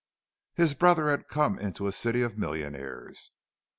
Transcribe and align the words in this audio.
His 0.55 0.73
brother 0.73 1.09
had 1.11 1.27
come 1.27 1.59
into 1.59 1.85
a 1.85 1.91
city 1.91 2.23
of 2.23 2.35
millionaires. 2.35 3.29